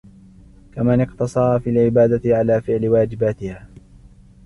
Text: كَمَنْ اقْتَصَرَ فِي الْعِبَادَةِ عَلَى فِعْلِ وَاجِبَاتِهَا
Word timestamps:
كَمَنْ 0.75 1.01
اقْتَصَرَ 1.01 1.59
فِي 1.59 1.69
الْعِبَادَةِ 1.69 2.37
عَلَى 2.37 2.61
فِعْلِ 2.61 2.89
وَاجِبَاتِهَا 2.89 3.67